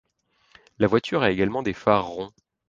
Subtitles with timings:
[0.79, 2.33] La voiture a également des phares ronds.